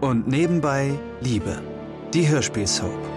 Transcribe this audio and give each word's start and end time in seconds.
Und 0.00 0.26
nebenbei 0.26 0.98
Liebe. 1.20 1.62
Die 2.14 2.26
Hörspielsoap. 2.26 3.10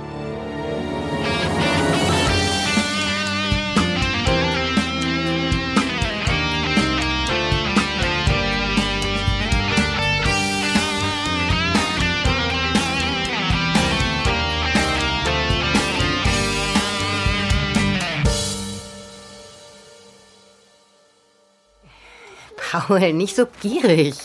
Paul, 22.87 23.13
nicht 23.13 23.35
so 23.35 23.45
gierig. 23.61 24.15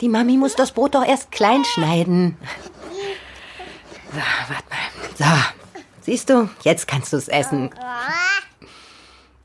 Die 0.00 0.08
Mami 0.08 0.36
muss 0.36 0.54
das 0.54 0.72
Brot 0.72 0.94
doch 0.94 1.04
erst 1.04 1.32
klein 1.32 1.64
schneiden. 1.64 2.36
So, 4.12 4.18
warte 4.18 4.64
mal. 4.70 5.16
So, 5.16 5.62
siehst 6.02 6.30
du, 6.30 6.48
jetzt 6.62 6.86
kannst 6.86 7.12
du 7.12 7.16
es 7.16 7.28
essen. 7.28 7.70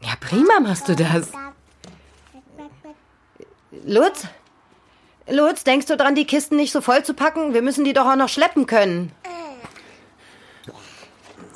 Ja, 0.02 0.12
prima 0.20 0.60
machst 0.62 0.88
du 0.88 0.96
das. 0.96 1.30
Lutz? 3.86 4.28
Lutz, 5.28 5.64
denkst 5.64 5.88
du 5.88 5.98
dran, 5.98 6.16
die 6.16 6.26
Kisten 6.26 6.58
nicht 6.58 6.72
so 6.72 6.82
voll 6.82 7.04
zu 7.04 7.14
packen? 7.14 7.54
Wir 7.54 7.62
müssen 7.62 7.86
die 7.86 7.94
doch 7.94 8.06
auch 8.06 8.16
noch 8.16 8.30
schleppen 8.30 8.68
können. 8.68 9.12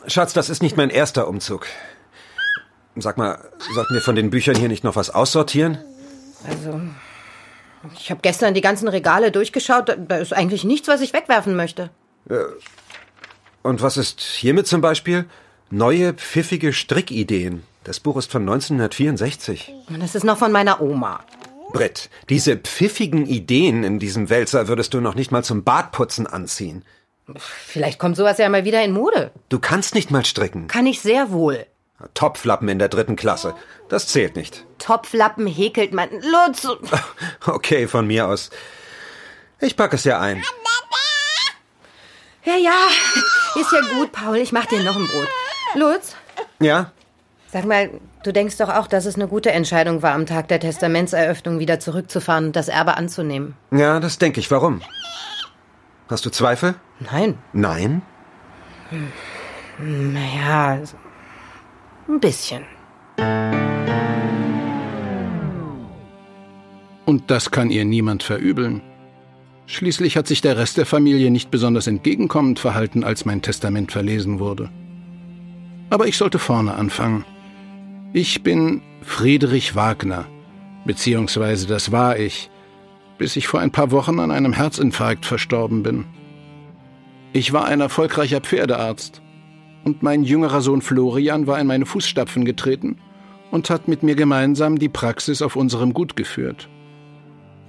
Schatz, 0.08 0.34
das 0.34 0.50
ist 0.50 0.64
nicht 0.64 0.78
mein 0.78 0.90
erster 0.90 1.28
Umzug. 1.28 1.68
Sag 2.96 3.18
mal, 3.18 3.38
sollten 3.74 3.94
wir 3.94 4.02
von 4.02 4.16
den 4.16 4.30
Büchern 4.30 4.56
hier 4.56 4.70
nicht 4.70 4.84
noch 4.84 4.96
was 4.96 5.10
aussortieren? 5.10 5.78
Also, 6.48 6.82
ich 8.00 8.12
habe 8.12 8.22
gestern 8.22 8.54
die 8.54 8.62
ganzen 8.62 8.88
Regale 8.88 9.32
durchgeschaut. 9.32 9.96
Da 10.08 10.18
ist 10.18 10.34
eigentlich 10.34 10.64
nichts, 10.64 10.88
was 10.88 11.02
ich 11.02 11.14
wegwerfen 11.14 11.56
möchte. 11.56 11.90
Und 13.64 13.82
was 13.82 13.98
ist 13.98 14.22
hiermit 14.22 14.68
zum 14.68 14.82
Beispiel? 14.82 15.26
Neue, 15.70 16.14
pfiffige 16.14 16.74
Strickideen. 16.74 17.64
Das 17.84 18.00
Buch 18.00 18.18
ist 18.18 18.32
von 18.32 18.42
1964. 18.42 19.74
Das 20.00 20.16
ist 20.16 20.24
noch 20.24 20.38
von 20.38 20.52
meiner 20.52 20.82
Oma. 20.82 21.24
Britt, 21.74 22.10
diese 22.30 22.56
pfiffigen 22.58 23.26
Ideen 23.26 23.84
in 23.84 24.00
diesem 24.00 24.30
Wälzer 24.30 24.68
würdest 24.68 24.94
du 24.94 25.02
noch 25.02 25.16
nicht 25.16 25.32
mal 25.32 25.44
zum 25.44 25.64
Bartputzen 25.64 26.28
anziehen. 26.28 26.84
Vielleicht 27.36 28.00
kommt 28.00 28.16
sowas 28.16 28.38
ja 28.38 28.48
mal 28.48 28.64
wieder 28.64 28.84
in 28.84 28.94
Mode. 28.94 29.32
Du 29.50 29.60
kannst 29.60 29.96
nicht 29.96 30.12
mal 30.12 30.24
stricken. 30.24 30.68
Kann 30.68 30.86
ich 30.86 31.02
sehr 31.02 31.32
wohl. 31.32 31.66
Topflappen 32.14 32.70
in 32.70 32.80
der 32.80 32.90
dritten 32.90 33.16
Klasse. 33.16 33.56
Das 33.90 34.08
zählt 34.08 34.36
nicht. 34.36 34.66
Topflappen 34.78 35.48
häkelt 35.48 35.94
man. 35.94 36.10
Lutz! 36.12 36.68
Okay, 37.46 37.88
von 37.88 38.06
mir 38.08 38.28
aus. 38.28 38.50
Ich 39.60 39.76
pack 39.76 39.94
es 39.94 40.04
ja 40.04 40.20
ein. 40.20 40.44
Ja, 42.44 42.56
ja. 42.56 42.76
Ist 43.60 43.72
ja 43.72 43.80
gut, 43.98 44.12
Paul. 44.12 44.38
Ich 44.38 44.52
mach 44.52 44.66
dir 44.66 44.84
noch 44.84 44.96
ein 44.96 45.08
Brot. 45.08 45.28
Lutz, 45.76 46.16
Ja? 46.60 46.92
sag 47.52 47.66
mal, 47.66 47.90
du 48.24 48.32
denkst 48.34 48.58
doch 48.58 48.70
auch, 48.70 48.88
dass 48.88 49.06
es 49.06 49.16
eine 49.16 49.28
gute 49.28 49.52
Entscheidung 49.52 50.02
war, 50.02 50.14
am 50.14 50.26
Tag 50.26 50.48
der 50.50 50.60
Testamentseröffnung 50.60 51.60
wieder 51.60 51.80
zurückzufahren 51.80 52.48
und 52.48 52.56
das 52.56 52.68
Erbe 52.68 52.96
anzunehmen. 52.98 53.56
Ja, 53.72 54.00
das 54.00 54.18
denke 54.18 54.40
ich. 54.40 54.52
Warum? 54.52 54.82
Hast 56.10 56.26
du 56.26 56.30
Zweifel? 56.30 56.76
Nein. 57.00 57.38
Nein? 57.54 58.02
Naja, 59.80 60.80
ein 62.08 62.20
bisschen. 62.20 62.64
Und 67.06 67.32
das 67.32 67.52
kann 67.52 67.72
ihr 67.72 67.86
niemand 67.86 68.24
verübeln. 68.24 68.82
Schließlich 69.66 70.16
hat 70.16 70.28
sich 70.28 70.42
der 70.42 70.58
Rest 70.58 70.78
der 70.78 70.86
Familie 70.86 71.30
nicht 71.32 71.52
besonders 71.52 71.88
entgegenkommend 71.88 72.60
verhalten, 72.60 73.04
als 73.04 73.26
mein 73.26 73.42
Testament 73.42 73.92
verlesen 73.92 74.40
wurde. 74.40 74.70
Aber 75.90 76.08
ich 76.08 76.18
sollte 76.18 76.40
vorne 76.40 76.74
anfangen. 76.76 77.26
Ich 78.14 78.44
bin 78.44 78.82
Friedrich 79.02 79.76
Wagner, 79.76 80.26
beziehungsweise 80.86 81.68
das 81.68 81.92
war 81.92 82.18
ich, 82.18 82.50
bis 83.18 83.36
ich 83.36 83.48
vor 83.48 83.60
ein 83.60 83.72
paar 83.72 83.92
Wochen 83.92 84.20
an 84.20 84.32
einem 84.32 84.54
Herzinfarkt 84.54 85.26
verstorben 85.26 85.84
bin. 85.84 86.06
Ich 87.34 87.52
war 87.52 87.66
ein 87.66 87.82
erfolgreicher 87.82 88.42
Pferdearzt 88.42 89.22
und 89.88 90.04
mein 90.04 90.24
jüngerer 90.24 90.60
Sohn 90.60 90.82
Florian 90.82 91.48
war 91.48 91.58
in 91.62 91.66
meine 91.66 91.86
Fußstapfen 91.86 92.44
getreten 92.44 92.98
und 93.52 93.70
hat 93.70 93.88
mit 93.88 94.04
mir 94.04 94.16
gemeinsam 94.16 94.78
die 94.78 94.90
Praxis 94.90 95.42
auf 95.42 95.56
unserem 95.56 95.94
Gut 95.94 96.18
geführt. 96.18 96.68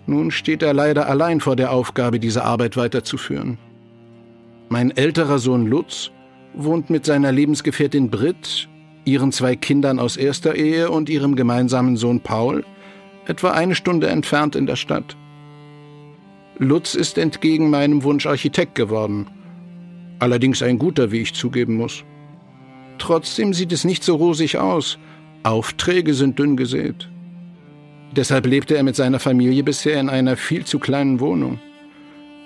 Nun 0.07 0.33
steht 0.33 0.65
er 0.65 0.75
leider 0.75 1.09
allein 1.09 1.39
vor 1.41 1.55
der 1.55 1.71
Aufgabe, 1.71 2.19
diese 2.19 2.43
Arbeit 2.43 2.77
weiterzuführen. 2.77 3.57
Mein 4.69 4.91
älterer 4.91 5.39
Sohn 5.39 5.69
Lutz 5.69 6.11
wohnt 6.55 6.91
mit 6.91 7.07
seiner 7.07 7.31
Lebensgefährtin 7.31 8.11
Britt, 8.11 8.69
ihren 9.05 9.31
zwei 9.31 9.55
Kindern 9.55 10.01
aus 10.01 10.17
erster 10.17 10.57
Ehe 10.57 10.91
und 10.91 11.09
ihrem 11.09 11.37
gemeinsamen 11.37 11.97
Sohn 11.97 12.19
Paul 12.19 12.65
etwa 13.27 13.53
eine 13.53 13.77
Stunde 13.77 14.09
entfernt 14.09 14.57
in 14.57 14.67
der 14.67 14.75
Stadt. 14.75 15.17
Lutz 16.59 16.97
ist 16.97 17.17
entgegen 17.17 17.71
meinem 17.71 18.03
Wunsch 18.03 18.27
Architekt 18.27 18.75
geworden, 18.75 19.29
allerdings 20.19 20.63
ein 20.63 20.79
guter, 20.79 21.11
wie 21.13 21.21
ich 21.21 21.35
zugeben 21.35 21.75
muss. 21.75 22.05
Trotzdem 22.99 23.55
sieht 23.55 23.73
es 23.73 23.85
nicht 23.85 24.03
so 24.03 24.17
rosig 24.17 24.59
aus, 24.59 24.99
Aufträge 25.43 26.15
sind 26.15 26.39
dünn 26.39 26.57
gesät. 26.57 27.09
Deshalb 28.17 28.47
lebte 28.47 28.77
er 28.77 28.83
mit 28.83 28.97
seiner 28.97 29.21
Familie 29.21 29.63
bisher 29.63 30.01
in 30.01 30.09
einer 30.09 30.37
viel 30.37 30.65
zu 30.65 30.79
kleinen 30.79 31.21
Wohnung. 31.21 31.61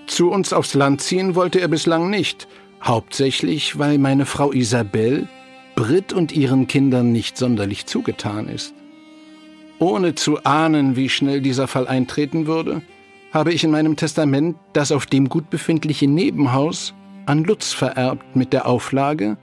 Zu 0.06 0.30
uns 0.30 0.52
aufs 0.52 0.74
Land 0.74 1.00
ziehen 1.00 1.34
wollte 1.34 1.60
er 1.60 1.68
bislang 1.68 2.10
nicht, 2.10 2.48
hauptsächlich 2.82 3.78
weil 3.78 3.98
meine 3.98 4.26
Frau 4.26 4.52
Isabel 4.52 5.28
Britt 5.74 6.12
und 6.12 6.32
ihren 6.32 6.66
Kindern 6.66 7.12
nicht 7.12 7.38
sonderlich 7.38 7.86
zugetan 7.86 8.48
ist. 8.48 8.74
Ohne 9.78 10.14
zu 10.14 10.44
ahnen, 10.44 10.96
wie 10.96 11.08
schnell 11.08 11.40
dieser 11.40 11.66
Fall 11.66 11.88
eintreten 11.88 12.46
würde, 12.46 12.82
habe 13.32 13.52
ich 13.52 13.64
in 13.64 13.70
meinem 13.70 13.96
Testament 13.96 14.56
das 14.74 14.92
auf 14.92 15.06
dem 15.06 15.28
gut 15.28 15.48
befindliche 15.48 16.06
Nebenhaus 16.06 16.94
an 17.26 17.44
Lutz 17.44 17.72
vererbt 17.72 18.36
mit 18.36 18.52
der 18.52 18.66
Auflage, 18.66 19.36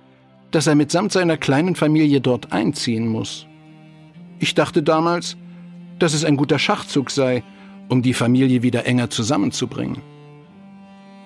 dass 0.51 0.67
er 0.67 0.75
mitsamt 0.75 1.11
seiner 1.11 1.37
kleinen 1.37 1.75
Familie 1.75 2.21
dort 2.21 2.51
einziehen 2.51 3.07
muss. 3.07 3.47
Ich 4.39 4.55
dachte 4.55 4.83
damals, 4.83 5.37
dass 5.99 6.13
es 6.13 6.25
ein 6.25 6.37
guter 6.37 6.59
Schachzug 6.59 7.11
sei, 7.11 7.43
um 7.89 8.01
die 8.01 8.13
Familie 8.13 8.63
wieder 8.63 8.85
enger 8.85 9.09
zusammenzubringen. 9.09 10.01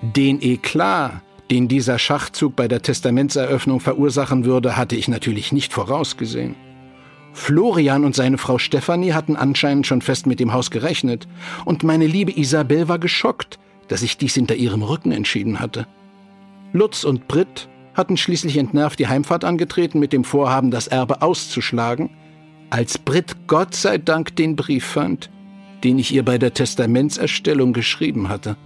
Den 0.02 0.42
Eklat, 0.42 1.22
den 1.50 1.68
dieser 1.68 1.98
Schachzug 1.98 2.56
bei 2.56 2.68
der 2.68 2.82
Testamentseröffnung 2.82 3.80
verursachen 3.80 4.44
würde, 4.44 4.76
hatte 4.76 4.96
ich 4.96 5.08
natürlich 5.08 5.52
nicht 5.52 5.72
vorausgesehen. 5.72 6.56
Florian 7.32 8.04
und 8.04 8.14
seine 8.14 8.38
Frau 8.38 8.58
Stefanie 8.58 9.12
hatten 9.12 9.36
anscheinend 9.36 9.86
schon 9.86 10.02
fest 10.02 10.26
mit 10.26 10.40
dem 10.40 10.52
Haus 10.52 10.70
gerechnet, 10.70 11.26
und 11.64 11.82
meine 11.82 12.06
liebe 12.06 12.38
Isabel 12.38 12.88
war 12.88 12.98
geschockt, 12.98 13.58
dass 13.88 14.02
ich 14.02 14.16
dies 14.16 14.34
hinter 14.34 14.54
ihrem 14.54 14.82
Rücken 14.82 15.12
entschieden 15.12 15.60
hatte. 15.60 15.86
Lutz 16.74 17.04
und 17.04 17.28
Britt 17.28 17.68
hatten 17.94 18.16
schließlich 18.16 18.56
entnervt 18.56 18.98
die 18.98 19.06
Heimfahrt 19.06 19.44
angetreten 19.44 20.00
mit 20.00 20.12
dem 20.12 20.24
Vorhaben, 20.24 20.72
das 20.72 20.88
Erbe 20.88 21.22
auszuschlagen, 21.22 22.10
als 22.68 22.98
Britt 22.98 23.46
Gott 23.46 23.76
sei 23.76 23.96
Dank 23.96 24.34
den 24.34 24.56
Brief 24.56 24.84
fand, 24.84 25.30
den 25.84 26.00
ich 26.00 26.12
ihr 26.12 26.24
bei 26.24 26.36
der 26.36 26.52
Testamentserstellung 26.52 27.74
geschrieben 27.74 28.28
hatte. 28.28 28.56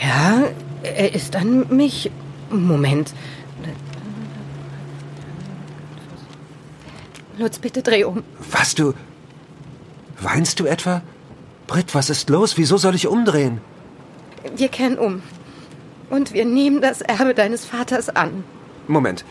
Ja, 0.00 0.44
er 0.84 1.12
ist 1.12 1.34
an 1.34 1.66
mich. 1.76 2.12
Moment. 2.48 3.12
Lutz, 7.38 7.58
bitte 7.58 7.82
dreh 7.82 8.04
um. 8.04 8.22
Was, 8.52 8.76
du... 8.76 8.94
Weinst 10.20 10.60
du 10.60 10.66
etwa? 10.66 11.02
Britt, 11.66 11.92
was 11.96 12.08
ist 12.08 12.30
los? 12.30 12.56
Wieso 12.56 12.76
soll 12.76 12.94
ich 12.94 13.08
umdrehen? 13.08 13.60
Wir 14.54 14.68
kehren 14.68 14.98
um. 14.98 15.22
Und 16.10 16.32
wir 16.32 16.44
nehmen 16.44 16.80
das 16.80 17.00
Erbe 17.00 17.34
deines 17.34 17.64
Vaters 17.64 18.08
an. 18.08 18.44
Moment. 18.86 19.24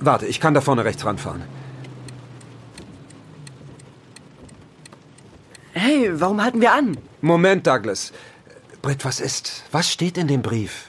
Warte, 0.00 0.26
ich 0.26 0.40
kann 0.40 0.54
da 0.54 0.60
vorne 0.60 0.84
rechts 0.84 1.04
ranfahren. 1.04 1.42
Hey, 5.72 6.10
warum 6.20 6.42
halten 6.42 6.60
wir 6.60 6.72
an? 6.72 6.96
Moment, 7.20 7.66
Douglas. 7.66 8.12
Britt, 8.82 9.04
was 9.04 9.20
ist? 9.20 9.62
Was 9.72 9.90
steht 9.90 10.18
in 10.18 10.26
dem 10.26 10.42
Brief? 10.42 10.86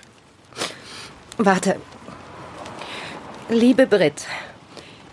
Warte. 1.38 1.76
Liebe 3.50 3.86
Britt, 3.86 4.28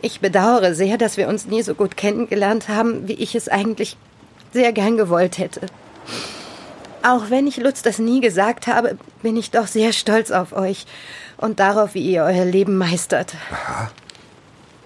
ich 0.01 0.21
bedauere 0.21 0.75
sehr, 0.75 0.97
dass 0.97 1.17
wir 1.17 1.29
uns 1.29 1.47
nie 1.47 1.63
so 1.63 1.75
gut 1.75 1.97
kennengelernt 1.97 2.69
haben, 2.69 3.09
wie 3.09 3.15
ich 3.15 3.35
es 3.35 3.49
eigentlich 3.49 3.97
sehr 4.53 4.73
gern 4.73 4.97
gewollt 4.97 5.39
hätte. 5.39 5.67
Auch 7.03 7.31
wenn 7.31 7.47
ich 7.47 7.57
Lutz 7.59 7.83
das 7.83 7.99
nie 7.99 8.21
gesagt 8.21 8.67
habe, 8.67 8.97
bin 9.23 9.37
ich 9.37 9.51
doch 9.51 9.67
sehr 9.67 9.93
stolz 9.93 10.31
auf 10.31 10.53
euch 10.53 10.87
und 11.37 11.61
darauf, 11.61 11.95
wie 11.95 12.03
ihr 12.03 12.25
euer 12.25 12.45
Leben 12.45 12.77
meistert. 12.77 13.35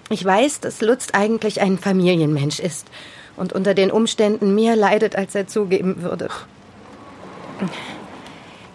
Ich 0.09 0.23
weiß, 0.23 0.59
dass 0.59 0.81
Lutz 0.81 1.07
eigentlich 1.13 1.61
ein 1.61 1.79
Familienmensch 1.79 2.59
ist 2.59 2.87
und 3.35 3.53
unter 3.53 3.73
den 3.73 3.91
Umständen 3.91 4.53
mehr 4.53 4.75
leidet, 4.75 5.15
als 5.15 5.33
er 5.33 5.47
zugeben 5.47 6.01
würde. 6.01 6.29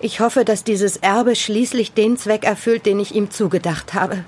Ich 0.01 0.21
hoffe, 0.21 0.45
dass 0.45 0.65
dieses 0.65 0.97
Erbe 0.97 1.37
schließlich 1.37 1.93
den 1.93 2.17
Zweck 2.17 2.45
erfüllt, 2.45 2.87
den 2.87 3.01
ich 3.01 3.15
ihm 3.15 3.31
zugedacht 3.31 3.95
habe. 3.95 4.25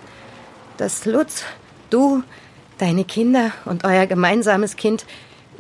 Dass 0.77 1.05
Lutz, 1.05 1.45
du, 1.91 2.23
deine 2.79 3.05
Kinder 3.05 3.53
und 3.65 3.85
euer 3.85 4.07
gemeinsames 4.07 4.77
Kind 4.77 5.05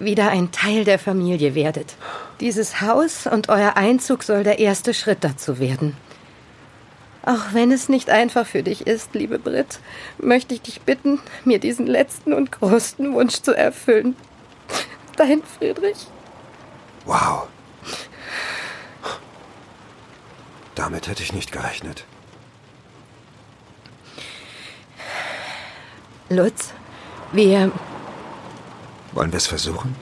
wieder 0.01 0.31
ein 0.31 0.51
Teil 0.51 0.85
der 0.85 0.99
Familie 0.99 1.55
werdet. 1.55 1.95
Dieses 2.41 2.81
Haus 2.81 3.27
und 3.27 3.49
euer 3.49 3.77
Einzug 3.77 4.25
soll 4.25 4.43
der 4.43 4.59
erste 4.59 4.95
Schritt 4.95 5.19
dazu 5.23 5.61
werden. 5.61 5.97
Auch 7.23 7.53
wenn 7.53 7.71
es 7.71 7.91
nicht 7.91 8.09
einfach 8.09 8.47
für 8.47 8.63
dich 8.63 8.87
ist, 8.87 9.15
liebe 9.15 9.39
Brit, 9.39 9.79
möchte 10.19 10.55
ich 10.55 10.63
dich 10.63 10.81
bitten, 10.81 11.21
mir 11.45 11.59
diesen 11.59 11.87
letzten 11.87 12.33
und 12.33 12.51
größten 12.51 13.13
Wunsch 13.13 13.43
zu 13.43 13.53
erfüllen. 13.55 14.17
Dein 15.17 15.43
Friedrich. 15.43 16.07
Wow. 17.05 17.47
Damit 20.75 21.09
hätte 21.09 21.23
ich 21.23 21.35
nicht 21.35 21.53
gerechnet. 21.53 22.05
Lutz, 26.31 26.73
wir. 27.33 27.71
Wollen 29.13 29.33
wir 29.33 29.37
es 29.39 29.47
versuchen? 29.47 29.97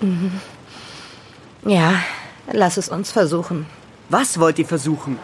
Mhm. 0.00 0.40
Ja, 1.64 2.02
lass 2.52 2.76
es 2.76 2.88
uns 2.88 3.10
versuchen. 3.10 3.66
Was 4.08 4.38
wollt 4.38 4.58
ihr 4.58 4.66
versuchen? 4.66 5.18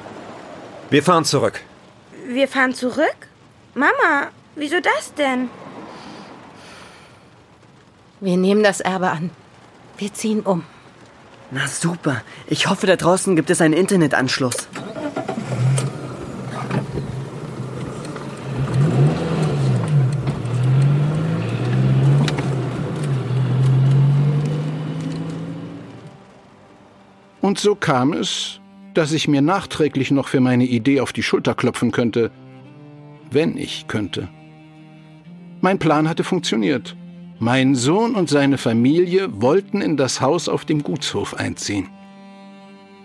Wir 0.90 1.02
fahren 1.02 1.24
zurück. 1.24 1.60
Wir 2.26 2.48
fahren 2.48 2.74
zurück? 2.74 3.16
Mama, 3.74 4.28
wieso 4.56 4.80
das 4.80 5.14
denn? 5.14 5.48
Wir 8.20 8.36
nehmen 8.36 8.62
das 8.62 8.80
Erbe 8.80 9.10
an. 9.10 9.30
Wir 9.96 10.12
ziehen 10.12 10.40
um. 10.40 10.64
Na 11.50 11.66
super. 11.66 12.22
Ich 12.46 12.68
hoffe, 12.68 12.86
da 12.86 12.96
draußen 12.96 13.34
gibt 13.36 13.50
es 13.50 13.60
einen 13.60 13.74
Internetanschluss. 13.74 14.68
Und 27.50 27.58
so 27.58 27.74
kam 27.74 28.12
es, 28.12 28.60
dass 28.94 29.10
ich 29.10 29.26
mir 29.26 29.42
nachträglich 29.42 30.12
noch 30.12 30.28
für 30.28 30.38
meine 30.38 30.66
Idee 30.66 31.00
auf 31.00 31.12
die 31.12 31.24
Schulter 31.24 31.56
klopfen 31.56 31.90
könnte, 31.90 32.30
wenn 33.32 33.56
ich 33.56 33.88
könnte. 33.88 34.28
Mein 35.60 35.80
Plan 35.80 36.08
hatte 36.08 36.22
funktioniert. 36.22 36.94
Mein 37.40 37.74
Sohn 37.74 38.14
und 38.14 38.28
seine 38.28 38.56
Familie 38.56 39.42
wollten 39.42 39.80
in 39.80 39.96
das 39.96 40.20
Haus 40.20 40.48
auf 40.48 40.64
dem 40.64 40.84
Gutshof 40.84 41.34
einziehen. 41.34 41.88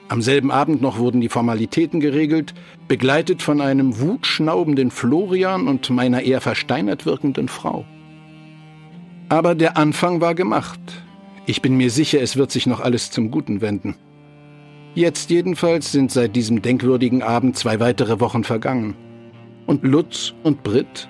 Am 0.10 0.22
selben 0.22 0.52
Abend 0.52 0.80
noch 0.80 1.00
wurden 1.00 1.22
die 1.22 1.30
Formalitäten 1.30 2.00
geregelt, 2.00 2.54
begleitet 2.88 3.42
von 3.42 3.62
einem 3.62 4.00
wutschnaubenden 4.00 4.92
Florian 4.92 5.68
und 5.68 5.90
meiner 5.90 6.22
eher 6.22 6.40
versteinert 6.40 7.08
wirkenden 7.08 7.48
Frau. 7.48 7.84
Aber 9.28 9.56
der 9.56 9.76
Anfang 9.76 10.22
war 10.22 10.36
gemacht. 10.36 10.80
Ich 11.48 11.64
bin 11.64 11.78
mir 11.78 11.90
sicher, 11.90 12.22
es 12.22 12.38
wird 12.38 12.52
sich 12.52 12.68
noch 12.68 12.80
alles 12.80 13.10
zum 13.10 13.32
Guten 13.32 13.62
wenden. 13.62 13.96
Jetzt 14.96 15.30
jedenfalls 15.30 15.92
sind 15.92 16.10
seit 16.10 16.38
diesem 16.38 16.62
denkwürdigen 16.62 17.22
Abend 17.22 17.58
zwei 17.58 17.82
weitere 17.82 18.22
Wochen 18.22 18.46
vergangen. 18.46 18.96
Und 19.68 19.84
Lutz 19.84 20.34
und 20.44 20.64
Britt 20.64 21.10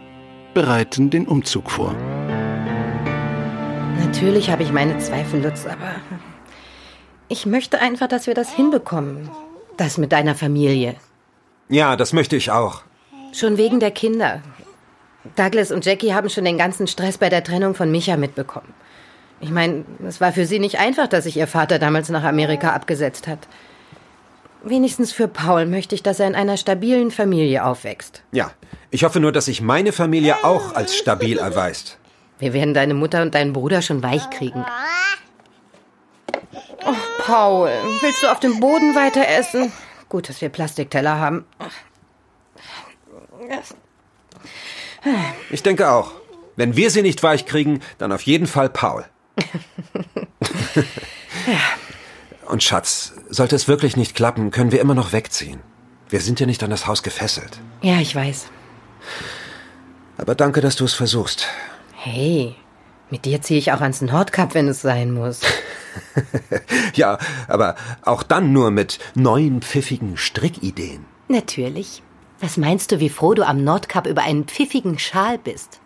bereiten 0.56 1.12
den 1.12 1.28
Umzug 1.28 1.70
vor. 1.70 1.96
Natürlich 4.00 4.50
habe 4.50 4.64
ich 4.64 4.72
meine 4.72 4.98
Zweifel, 4.98 5.44
Lutz, 5.44 5.68
aber 5.68 5.92
ich 7.28 7.46
möchte 7.46 7.80
einfach, 7.80 8.08
dass 8.08 8.26
wir 8.26 8.34
das 8.34 8.52
hinbekommen. 8.52 9.30
Das 9.78 10.00
mit 10.00 10.12
deiner 10.12 10.34
Familie. 10.34 10.96
Ja, 11.70 11.96
das 11.96 12.12
möchte 12.12 12.36
ich 12.36 12.50
auch. 12.50 12.82
Schon 13.34 13.58
wegen 13.58 13.80
der 13.80 13.92
Kinder. 13.92 14.42
Douglas 15.36 15.72
und 15.72 15.86
Jackie 15.86 16.16
haben 16.16 16.30
schon 16.30 16.46
den 16.46 16.58
ganzen 16.58 16.88
Stress 16.88 17.20
bei 17.20 17.30
der 17.30 17.44
Trennung 17.44 17.76
von 17.76 17.92
Micha 17.92 18.18
mitbekommen. 18.18 18.74
Ich 19.42 19.52
meine, 19.52 19.86
es 20.08 20.20
war 20.20 20.32
für 20.32 20.48
sie 20.48 20.58
nicht 20.58 20.80
einfach, 20.80 21.08
dass 21.08 21.26
sich 21.26 21.38
ihr 21.38 21.46
Vater 21.46 21.78
damals 21.78 22.10
nach 22.10 22.24
Amerika 22.24 22.72
abgesetzt 22.72 23.28
hat. 23.28 23.48
Wenigstens 24.68 25.12
für 25.12 25.28
Paul 25.28 25.68
möchte 25.68 25.94
ich, 25.94 26.02
dass 26.02 26.20
er 26.20 26.26
in 26.26 26.34
einer 26.34 26.58
stabilen 26.58 27.12
Familie 27.12 27.64
aufwächst. 27.64 28.24
Ja, 28.32 28.52
ich 28.90 29.04
hoffe 29.04 29.20
nur, 29.20 29.32
dass 29.32 29.46
sich 29.46 29.62
meine 29.62 29.92
Familie 29.92 30.44
auch 30.44 30.74
als 30.74 30.98
stabil 30.98 31.38
erweist. 31.38 32.00
Wir 32.40 32.52
werden 32.52 32.74
deine 32.74 32.96
Mutter 32.96 33.22
und 33.22 33.36
deinen 33.36 33.54
Bruder 33.54 33.84
schon 33.84 34.02
weich 34.02 34.28
kriegen. 34.32 34.66
Oh, 36.84 36.94
Paul, 37.20 37.70
willst 38.02 38.24
du 38.24 38.32
auf 38.32 38.40
dem 38.40 38.60
Boden 38.60 38.96
weiter 38.96 39.28
essen? 39.28 39.72
Gut, 40.10 40.30
dass 40.30 40.42
wir 40.42 40.50
Plastikteller 40.50 41.20
haben. 41.20 41.46
Ich 45.52 45.62
denke 45.62 45.92
auch. 45.92 46.12
Wenn 46.56 46.76
wir 46.76 46.90
sie 46.90 47.04
nicht 47.04 47.22
weich 47.22 47.46
kriegen, 47.46 47.82
dann 48.00 48.12
auf 48.12 48.24
jeden 48.24 48.48
Fall 48.48 48.70
Paul. 48.70 49.06
Und 52.56 52.64
Schatz, 52.64 53.12
sollte 53.30 53.54
es 53.54 53.68
wirklich 53.68 53.98
nicht 53.98 54.16
klappen, 54.16 54.50
können 54.50 54.72
wir 54.72 54.80
immer 54.80 54.96
noch 54.96 55.12
wegziehen. 55.12 55.60
Wir 56.08 56.22
sind 56.22 56.40
ja 56.40 56.46
nicht 56.46 56.64
an 56.64 56.70
das 56.70 56.88
Haus 56.88 57.04
gefesselt. 57.04 57.60
Ja, 57.82 58.00
ich 58.00 58.16
weiß. 58.16 58.46
Aber 60.18 60.36
danke, 60.36 60.62
dass 60.62 60.78
du 60.78 60.86
es 60.86 60.94
versuchst. 60.94 61.50
Hey, 61.92 62.56
mit 63.10 63.26
dir 63.26 63.42
ziehe 63.42 63.60
ich 63.60 63.74
auch 63.74 63.82
ans 63.82 64.00
Nordkap, 64.00 64.54
wenn 64.54 64.70
es 64.70 64.82
sein 64.82 65.12
muss. 65.12 65.42
ja, 66.96 67.18
aber 67.50 67.76
auch 68.04 68.24
dann 68.24 68.54
nur 68.54 68.72
mit 68.72 69.00
neuen 69.16 69.62
pfiffigen 69.62 70.16
Strickideen. 70.16 71.04
Natürlich. 71.28 72.04
Was 72.40 72.56
meinst 72.56 72.94
du, 72.94 73.02
wie 73.02 73.10
froh 73.10 73.34
du 73.34 73.46
am 73.46 73.66
Nordkap 73.66 74.08
über 74.08 74.22
einen 74.22 74.46
pfiffigen 74.46 74.98
Schal 74.98 75.40
bist? 75.40 75.82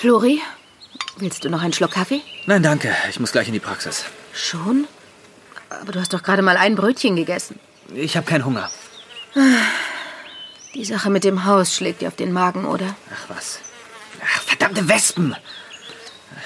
Flori, 0.00 0.40
willst 1.18 1.44
du 1.44 1.50
noch 1.50 1.60
einen 1.60 1.74
Schluck 1.74 1.90
Kaffee? 1.90 2.22
Nein, 2.46 2.62
danke. 2.62 2.96
Ich 3.10 3.20
muss 3.20 3.32
gleich 3.32 3.48
in 3.48 3.52
die 3.52 3.60
Praxis. 3.60 4.06
Schon? 4.32 4.86
Aber 5.68 5.92
du 5.92 6.00
hast 6.00 6.14
doch 6.14 6.22
gerade 6.22 6.40
mal 6.40 6.56
ein 6.56 6.74
Brötchen 6.74 7.16
gegessen. 7.16 7.60
Ich 7.92 8.16
habe 8.16 8.26
keinen 8.26 8.46
Hunger. 8.46 8.70
Die 10.72 10.86
Sache 10.86 11.10
mit 11.10 11.22
dem 11.22 11.44
Haus 11.44 11.76
schlägt 11.76 12.00
dir 12.00 12.08
auf 12.08 12.16
den 12.16 12.32
Magen, 12.32 12.64
oder? 12.64 12.96
Ach 13.12 13.28
was. 13.28 13.58
Ach, 14.24 14.40
verdammte 14.40 14.88
Wespen. 14.88 15.36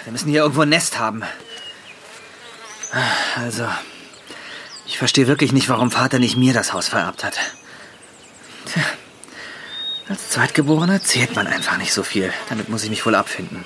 Wir 0.02 0.10
müssen 0.12 0.30
hier 0.30 0.42
irgendwo 0.42 0.62
ein 0.62 0.70
Nest 0.70 0.98
haben. 0.98 1.22
Also, 3.36 3.68
ich 4.84 4.98
verstehe 4.98 5.28
wirklich 5.28 5.52
nicht, 5.52 5.68
warum 5.68 5.92
Vater 5.92 6.18
nicht 6.18 6.36
mir 6.36 6.54
das 6.54 6.72
Haus 6.72 6.88
vererbt 6.88 7.22
hat. 7.22 7.38
Tja, 8.66 8.82
als 10.08 10.30
Zweitgeborener 10.30 11.02
zählt 11.02 11.34
man 11.34 11.46
einfach 11.46 11.78
nicht 11.78 11.92
so 11.92 12.02
viel. 12.02 12.32
Damit 12.48 12.68
muss 12.68 12.84
ich 12.84 12.90
mich 12.90 13.04
wohl 13.06 13.14
abfinden. 13.14 13.64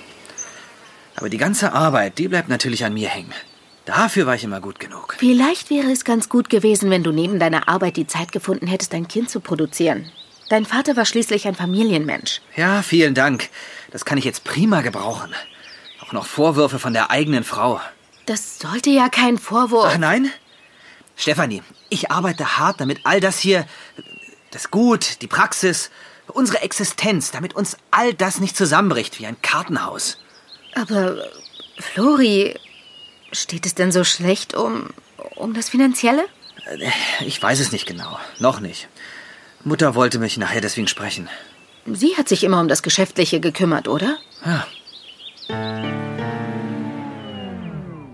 Aber 1.16 1.28
die 1.28 1.38
ganze 1.38 1.72
Arbeit, 1.72 2.18
die 2.18 2.28
bleibt 2.28 2.48
natürlich 2.48 2.84
an 2.84 2.94
mir 2.94 3.08
hängen. 3.08 3.32
Dafür 3.84 4.26
war 4.26 4.34
ich 4.34 4.44
immer 4.44 4.60
gut 4.60 4.78
genug. 4.78 5.16
Vielleicht 5.18 5.70
wäre 5.70 5.90
es 5.90 6.04
ganz 6.04 6.28
gut 6.28 6.50
gewesen, 6.50 6.90
wenn 6.90 7.02
du 7.02 7.10
neben 7.10 7.38
deiner 7.40 7.68
Arbeit 7.68 7.96
die 7.96 8.06
Zeit 8.06 8.32
gefunden 8.32 8.66
hättest, 8.66 8.94
ein 8.94 9.08
Kind 9.08 9.30
zu 9.30 9.40
produzieren. 9.40 10.12
Dein 10.48 10.64
Vater 10.64 10.96
war 10.96 11.06
schließlich 11.06 11.48
ein 11.48 11.54
Familienmensch. 11.54 12.40
Ja, 12.54 12.82
vielen 12.82 13.14
Dank. 13.14 13.48
Das 13.90 14.04
kann 14.04 14.18
ich 14.18 14.24
jetzt 14.24 14.44
prima 14.44 14.82
gebrauchen. 14.82 15.34
Auch 16.02 16.12
noch 16.12 16.26
Vorwürfe 16.26 16.78
von 16.78 16.92
der 16.92 17.10
eigenen 17.10 17.44
Frau. 17.44 17.80
Das 18.26 18.58
sollte 18.58 18.90
ja 18.90 19.08
kein 19.08 19.38
Vorwurf. 19.38 19.92
Ach 19.94 19.98
nein? 19.98 20.30
Stefanie, 21.16 21.62
ich 21.88 22.10
arbeite 22.10 22.58
hart, 22.58 22.80
damit 22.80 23.00
all 23.04 23.20
das 23.20 23.38
hier, 23.38 23.66
das 24.50 24.70
Gut, 24.70 25.20
die 25.22 25.26
Praxis 25.26 25.90
Unsere 26.28 26.62
Existenz, 26.62 27.30
damit 27.30 27.56
uns 27.56 27.76
all 27.90 28.14
das 28.14 28.40
nicht 28.40 28.56
zusammenbricht 28.56 29.18
wie 29.18 29.26
ein 29.26 29.40
Kartenhaus. 29.42 30.18
Aber, 30.74 31.16
Flori, 31.78 32.54
steht 33.32 33.66
es 33.66 33.74
denn 33.74 33.92
so 33.92 34.04
schlecht 34.04 34.54
um, 34.54 34.90
um 35.36 35.54
das 35.54 35.68
Finanzielle? 35.68 36.24
Ich 37.20 37.42
weiß 37.42 37.60
es 37.60 37.72
nicht 37.72 37.86
genau. 37.86 38.18
Noch 38.38 38.60
nicht. 38.60 38.88
Mutter 39.64 39.94
wollte 39.94 40.18
mich 40.18 40.36
nachher 40.36 40.60
deswegen 40.60 40.88
sprechen. 40.88 41.28
Sie 41.86 42.16
hat 42.16 42.28
sich 42.28 42.44
immer 42.44 42.60
um 42.60 42.68
das 42.68 42.82
Geschäftliche 42.82 43.40
gekümmert, 43.40 43.88
oder? 43.88 44.18
Ja. 44.44 44.66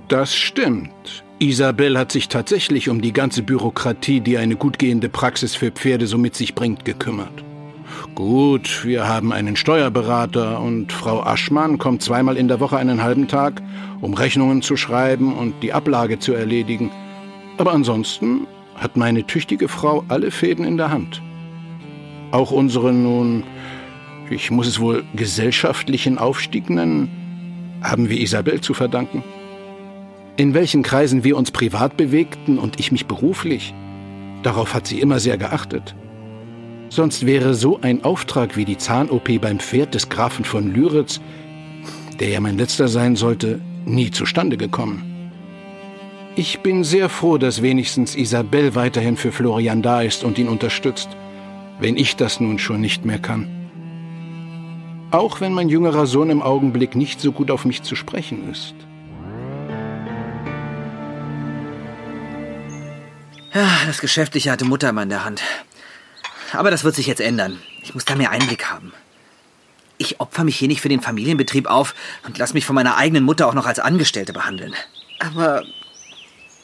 Das 0.08 0.34
stimmt. 0.34 1.24
Isabel 1.40 1.98
hat 1.98 2.12
sich 2.12 2.28
tatsächlich 2.28 2.88
um 2.88 3.02
die 3.02 3.12
ganze 3.12 3.42
Bürokratie, 3.42 4.20
die 4.20 4.38
eine 4.38 4.56
gut 4.56 4.78
gehende 4.78 5.08
Praxis 5.08 5.56
für 5.56 5.72
Pferde 5.72 6.06
so 6.06 6.16
mit 6.16 6.36
sich 6.36 6.54
bringt, 6.54 6.84
gekümmert. 6.84 7.43
Gut, 8.14 8.84
wir 8.84 9.08
haben 9.08 9.32
einen 9.32 9.56
Steuerberater 9.56 10.60
und 10.60 10.92
Frau 10.92 11.22
Aschmann 11.22 11.78
kommt 11.78 12.02
zweimal 12.02 12.36
in 12.36 12.48
der 12.48 12.60
Woche 12.60 12.76
einen 12.76 13.02
halben 13.02 13.28
Tag, 13.28 13.60
um 14.00 14.14
Rechnungen 14.14 14.62
zu 14.62 14.76
schreiben 14.76 15.34
und 15.34 15.62
die 15.62 15.72
Ablage 15.72 16.18
zu 16.18 16.32
erledigen. 16.32 16.90
Aber 17.58 17.72
ansonsten 17.72 18.46
hat 18.76 18.96
meine 18.96 19.26
tüchtige 19.26 19.68
Frau 19.68 20.04
alle 20.08 20.30
Fäden 20.30 20.64
in 20.64 20.76
der 20.76 20.90
Hand. 20.90 21.22
Auch 22.30 22.50
unseren 22.50 23.02
nun, 23.02 23.44
ich 24.30 24.50
muss 24.50 24.66
es 24.66 24.80
wohl 24.80 25.04
gesellschaftlichen 25.14 26.18
Aufstieg 26.18 26.70
nennen, 26.70 27.08
haben 27.82 28.08
wir 28.08 28.20
Isabel 28.20 28.60
zu 28.60 28.74
verdanken. 28.74 29.22
In 30.36 30.54
welchen 30.54 30.82
Kreisen 30.82 31.22
wir 31.22 31.36
uns 31.36 31.50
privat 31.50 31.96
bewegten 31.96 32.58
und 32.58 32.80
ich 32.80 32.90
mich 32.90 33.06
beruflich, 33.06 33.72
darauf 34.42 34.74
hat 34.74 34.86
sie 34.86 35.00
immer 35.00 35.20
sehr 35.20 35.38
geachtet. 35.38 35.94
Sonst 36.94 37.26
wäre 37.26 37.54
so 37.54 37.80
ein 37.80 38.04
Auftrag 38.04 38.56
wie 38.56 38.64
die 38.64 38.78
Zahn-OP 38.78 39.40
beim 39.40 39.58
Pferd 39.58 39.94
des 39.94 40.08
Grafen 40.08 40.44
von 40.44 40.72
Lyritz, 40.72 41.20
der 42.20 42.28
ja 42.28 42.38
mein 42.38 42.56
letzter 42.56 42.86
sein 42.86 43.16
sollte, 43.16 43.60
nie 43.84 44.12
zustande 44.12 44.56
gekommen. 44.56 45.32
Ich 46.36 46.60
bin 46.60 46.84
sehr 46.84 47.08
froh, 47.08 47.36
dass 47.36 47.62
wenigstens 47.62 48.14
Isabel 48.14 48.76
weiterhin 48.76 49.16
für 49.16 49.32
Florian 49.32 49.82
da 49.82 50.02
ist 50.02 50.22
und 50.22 50.38
ihn 50.38 50.46
unterstützt, 50.46 51.08
wenn 51.80 51.96
ich 51.96 52.14
das 52.14 52.38
nun 52.38 52.60
schon 52.60 52.80
nicht 52.80 53.04
mehr 53.04 53.18
kann. 53.18 53.48
Auch 55.10 55.40
wenn 55.40 55.52
mein 55.52 55.68
jüngerer 55.68 56.06
Sohn 56.06 56.30
im 56.30 56.42
Augenblick 56.42 56.94
nicht 56.94 57.20
so 57.20 57.32
gut 57.32 57.50
auf 57.50 57.64
mich 57.64 57.82
zu 57.82 57.96
sprechen 57.96 58.48
ist. 58.52 58.76
Ja, 63.52 63.68
das 63.84 64.00
Geschäftliche 64.00 64.52
hatte 64.52 64.64
Mutter 64.64 64.90
immer 64.90 65.02
in 65.02 65.08
der 65.08 65.24
Hand. 65.24 65.42
Aber 66.54 66.70
das 66.70 66.84
wird 66.84 66.94
sich 66.94 67.06
jetzt 67.06 67.20
ändern. 67.20 67.60
Ich 67.82 67.94
muss 67.94 68.04
da 68.04 68.14
mehr 68.14 68.30
Einblick 68.30 68.70
haben. 68.70 68.92
Ich 69.98 70.20
opfer 70.20 70.44
mich 70.44 70.56
hier 70.56 70.68
nicht 70.68 70.80
für 70.80 70.88
den 70.88 71.00
Familienbetrieb 71.00 71.66
auf 71.66 71.94
und 72.26 72.38
lass 72.38 72.54
mich 72.54 72.66
von 72.66 72.74
meiner 72.74 72.96
eigenen 72.96 73.24
Mutter 73.24 73.46
auch 73.46 73.54
noch 73.54 73.66
als 73.66 73.78
Angestellte 73.78 74.32
behandeln. 74.32 74.74
Aber 75.20 75.64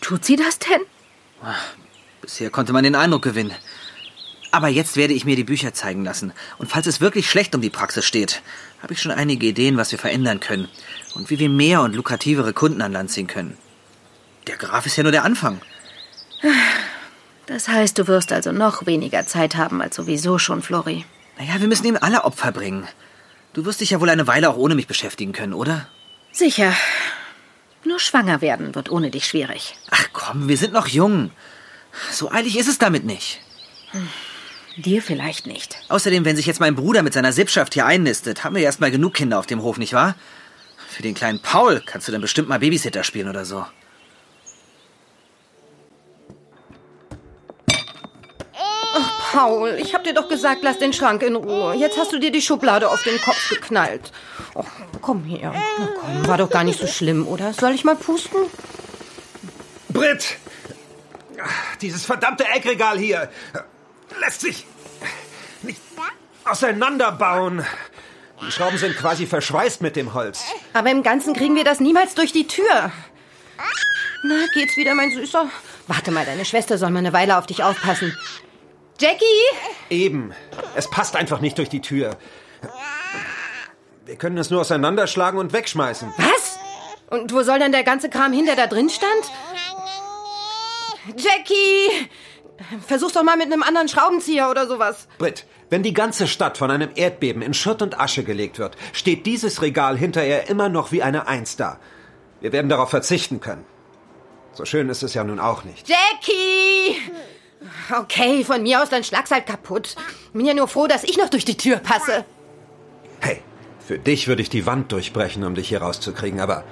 tut 0.00 0.24
sie 0.24 0.36
das 0.36 0.58
denn? 0.58 0.80
Bisher 2.20 2.50
konnte 2.50 2.72
man 2.72 2.84
den 2.84 2.96
Eindruck 2.96 3.22
gewinnen. 3.22 3.54
Aber 4.52 4.68
jetzt 4.68 4.96
werde 4.96 5.14
ich 5.14 5.24
mir 5.24 5.36
die 5.36 5.44
Bücher 5.44 5.72
zeigen 5.74 6.04
lassen. 6.04 6.32
Und 6.58 6.68
falls 6.68 6.86
es 6.88 7.00
wirklich 7.00 7.30
schlecht 7.30 7.54
um 7.54 7.60
die 7.60 7.70
Praxis 7.70 8.04
steht, 8.04 8.42
habe 8.82 8.94
ich 8.94 9.00
schon 9.00 9.12
einige 9.12 9.46
Ideen, 9.46 9.76
was 9.76 9.92
wir 9.92 9.98
verändern 9.98 10.40
können. 10.40 10.68
Und 11.14 11.30
wie 11.30 11.38
wir 11.38 11.48
mehr 11.48 11.82
und 11.82 11.94
lukrativere 11.94 12.52
Kunden 12.52 12.82
an 12.82 12.92
Land 12.92 13.10
ziehen 13.10 13.28
können. 13.28 13.56
Der 14.48 14.56
Graf 14.56 14.86
ist 14.86 14.96
ja 14.96 15.04
nur 15.04 15.12
der 15.12 15.24
Anfang. 15.24 15.60
Das 17.50 17.66
heißt, 17.66 17.98
du 17.98 18.06
wirst 18.06 18.30
also 18.30 18.52
noch 18.52 18.86
weniger 18.86 19.26
Zeit 19.26 19.56
haben 19.56 19.82
als 19.82 19.96
sowieso 19.96 20.38
schon, 20.38 20.62
Flori. 20.62 21.04
Naja, 21.36 21.54
wir 21.58 21.66
müssen 21.66 21.84
ihm 21.84 21.98
alle 22.00 22.22
Opfer 22.22 22.52
bringen. 22.52 22.86
Du 23.54 23.64
wirst 23.64 23.80
dich 23.80 23.90
ja 23.90 24.00
wohl 24.00 24.08
eine 24.08 24.28
Weile 24.28 24.48
auch 24.48 24.56
ohne 24.56 24.76
mich 24.76 24.86
beschäftigen 24.86 25.32
können, 25.32 25.52
oder? 25.52 25.88
Sicher. 26.30 26.72
Nur 27.84 27.98
schwanger 27.98 28.40
werden 28.40 28.76
wird 28.76 28.88
ohne 28.88 29.10
dich 29.10 29.26
schwierig. 29.26 29.74
Ach 29.90 30.06
komm, 30.12 30.46
wir 30.46 30.56
sind 30.56 30.72
noch 30.72 30.86
jung. 30.86 31.32
So 32.12 32.30
eilig 32.30 32.56
ist 32.56 32.68
es 32.68 32.78
damit 32.78 33.04
nicht. 33.04 33.40
Dir 34.76 35.02
vielleicht 35.02 35.48
nicht. 35.48 35.76
Außerdem, 35.88 36.24
wenn 36.24 36.36
sich 36.36 36.46
jetzt 36.46 36.60
mein 36.60 36.76
Bruder 36.76 37.02
mit 37.02 37.14
seiner 37.14 37.32
Sippschaft 37.32 37.74
hier 37.74 37.84
einnistet, 37.84 38.44
haben 38.44 38.54
wir 38.54 38.62
erst 38.62 38.80
mal 38.80 38.92
genug 38.92 39.14
Kinder 39.14 39.40
auf 39.40 39.46
dem 39.46 39.62
Hof, 39.62 39.76
nicht 39.76 39.92
wahr? 39.92 40.14
Für 40.88 41.02
den 41.02 41.16
kleinen 41.16 41.42
Paul 41.42 41.82
kannst 41.84 42.06
du 42.06 42.12
dann 42.12 42.20
bestimmt 42.20 42.48
mal 42.48 42.60
Babysitter 42.60 43.02
spielen 43.02 43.28
oder 43.28 43.44
so. 43.44 43.66
Paul, 49.32 49.78
ich 49.80 49.94
hab 49.94 50.02
dir 50.02 50.12
doch 50.12 50.28
gesagt, 50.28 50.62
lass 50.62 50.78
den 50.78 50.92
Schrank 50.92 51.22
in 51.22 51.36
Ruhe. 51.36 51.74
Jetzt 51.74 51.96
hast 51.96 52.12
du 52.12 52.18
dir 52.18 52.32
die 52.32 52.42
Schublade 52.42 52.88
auf 52.88 53.02
den 53.04 53.20
Kopf 53.20 53.48
geknallt. 53.48 54.10
Oh, 54.54 54.64
komm 55.00 55.24
her. 55.24 55.54
Na 55.78 55.88
komm, 56.00 56.26
war 56.26 56.38
doch 56.38 56.50
gar 56.50 56.64
nicht 56.64 56.80
so 56.80 56.88
schlimm, 56.88 57.28
oder? 57.28 57.52
Soll 57.52 57.72
ich 57.72 57.84
mal 57.84 57.94
pusten? 57.94 58.40
Britt! 59.88 60.36
Dieses 61.80 62.04
verdammte 62.04 62.44
Eckregal 62.44 62.98
hier 62.98 63.30
lässt 64.20 64.40
sich 64.40 64.66
nicht 65.62 65.80
auseinanderbauen. 66.44 67.64
Die 68.42 68.50
Schrauben 68.50 68.78
sind 68.78 68.96
quasi 68.96 69.26
verschweißt 69.26 69.80
mit 69.80 69.96
dem 69.96 70.12
Holz. 70.12 70.44
Aber 70.72 70.90
im 70.90 71.02
Ganzen 71.02 71.34
kriegen 71.34 71.54
wir 71.54 71.64
das 71.64 71.78
niemals 71.78 72.14
durch 72.14 72.32
die 72.32 72.46
Tür. 72.46 72.90
Na, 74.22 74.46
geht's 74.54 74.76
wieder, 74.76 74.94
mein 74.94 75.12
Süßer? 75.12 75.48
Warte 75.86 76.10
mal, 76.10 76.24
deine 76.24 76.44
Schwester 76.44 76.78
soll 76.78 76.90
mal 76.90 76.98
eine 76.98 77.12
Weile 77.12 77.38
auf 77.38 77.46
dich 77.46 77.62
aufpassen. 77.62 78.16
Jackie? 79.00 79.24
Eben. 79.88 80.34
Es 80.76 80.90
passt 80.90 81.16
einfach 81.16 81.40
nicht 81.40 81.56
durch 81.56 81.70
die 81.70 81.80
Tür. 81.80 82.16
Wir 84.04 84.16
können 84.16 84.36
es 84.36 84.50
nur 84.50 84.60
auseinanderschlagen 84.60 85.38
und 85.38 85.54
wegschmeißen. 85.54 86.12
Was? 86.18 86.58
Und 87.08 87.32
wo 87.32 87.42
soll 87.42 87.58
denn 87.58 87.72
der 87.72 87.82
ganze 87.82 88.10
Kram 88.10 88.32
hin, 88.32 88.44
der 88.44 88.56
da 88.56 88.66
drin 88.66 88.90
stand? 88.90 89.24
Jackie! 91.16 92.08
Versuch's 92.86 93.14
doch 93.14 93.22
mal 93.22 93.38
mit 93.38 93.46
einem 93.46 93.62
anderen 93.62 93.88
Schraubenzieher 93.88 94.50
oder 94.50 94.66
sowas. 94.66 95.08
Britt, 95.16 95.46
wenn 95.70 95.82
die 95.82 95.94
ganze 95.94 96.26
Stadt 96.26 96.58
von 96.58 96.70
einem 96.70 96.90
Erdbeben 96.94 97.40
in 97.40 97.54
Schutt 97.54 97.80
und 97.80 97.98
Asche 97.98 98.22
gelegt 98.22 98.58
wird, 98.58 98.76
steht 98.92 99.24
dieses 99.24 99.62
Regal 99.62 99.96
hinterher 99.96 100.50
immer 100.50 100.68
noch 100.68 100.92
wie 100.92 101.02
eine 101.02 101.26
Eins 101.26 101.56
da. 101.56 101.78
Wir 102.40 102.52
werden 102.52 102.68
darauf 102.68 102.90
verzichten 102.90 103.40
können. 103.40 103.64
So 104.52 104.66
schön 104.66 104.90
ist 104.90 105.02
es 105.02 105.14
ja 105.14 105.24
nun 105.24 105.40
auch 105.40 105.64
nicht. 105.64 105.88
Jackie! 105.88 106.96
Okay, 107.94 108.44
von 108.44 108.62
mir 108.62 108.82
aus, 108.82 108.88
dann 108.88 109.04
schlag's 109.04 109.30
halt 109.30 109.46
kaputt. 109.46 109.96
Bin 110.32 110.46
ja 110.46 110.54
nur 110.54 110.68
froh, 110.68 110.86
dass 110.86 111.04
ich 111.04 111.18
noch 111.18 111.28
durch 111.28 111.44
die 111.44 111.56
Tür 111.56 111.76
passe. 111.76 112.24
Hey, 113.20 113.42
für 113.86 113.98
dich 113.98 114.28
würde 114.28 114.42
ich 114.42 114.50
die 114.50 114.66
Wand 114.66 114.92
durchbrechen, 114.92 115.44
um 115.44 115.54
dich 115.54 115.68
hier 115.68 115.82
rauszukriegen, 115.82 116.40
aber 116.40 116.64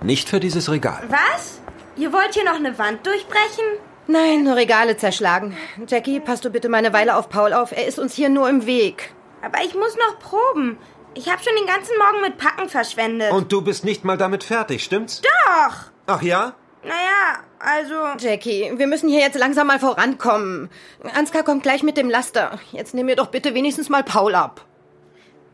nicht 0.00 0.28
für 0.28 0.40
dieses 0.40 0.70
Regal. 0.70 1.02
Was? 1.08 1.60
Ihr 1.96 2.12
wollt 2.12 2.34
hier 2.34 2.44
noch 2.44 2.54
eine 2.54 2.78
Wand 2.78 3.06
durchbrechen? 3.06 3.64
Nein, 4.06 4.44
nur 4.44 4.56
Regale 4.56 4.96
zerschlagen. 4.96 5.56
Jackie, 5.86 6.20
passt 6.20 6.44
du 6.44 6.50
bitte 6.50 6.68
mal 6.68 6.78
eine 6.78 6.92
Weile 6.92 7.16
auf 7.16 7.28
Paul 7.28 7.52
auf. 7.52 7.72
Er 7.72 7.86
ist 7.86 7.98
uns 7.98 8.14
hier 8.14 8.28
nur 8.28 8.48
im 8.48 8.66
Weg. 8.66 9.12
Aber 9.42 9.62
ich 9.64 9.74
muss 9.74 9.96
noch 9.96 10.18
proben. 10.18 10.78
Ich 11.14 11.30
habe 11.30 11.42
schon 11.42 11.54
den 11.56 11.66
ganzen 11.66 11.96
Morgen 11.98 12.22
mit 12.22 12.38
Packen 12.38 12.68
verschwendet. 12.68 13.32
Und 13.32 13.52
du 13.52 13.62
bist 13.62 13.84
nicht 13.84 14.04
mal 14.04 14.16
damit 14.16 14.44
fertig, 14.44 14.82
stimmt's? 14.82 15.20
Doch! 15.20 15.74
Ach 16.06 16.22
ja? 16.22 16.54
Naja, 16.84 17.44
also. 17.58 17.94
Jackie, 18.18 18.72
wir 18.74 18.86
müssen 18.86 19.08
hier 19.08 19.20
jetzt 19.20 19.38
langsam 19.38 19.68
mal 19.68 19.78
vorankommen. 19.78 20.68
Ansgar 21.14 21.44
kommt 21.44 21.62
gleich 21.62 21.82
mit 21.82 21.96
dem 21.96 22.10
Laster. 22.10 22.58
Jetzt 22.72 22.94
nimm 22.94 23.06
mir 23.06 23.16
doch 23.16 23.28
bitte 23.28 23.54
wenigstens 23.54 23.88
mal 23.88 24.02
Paul 24.02 24.34
ab. 24.34 24.64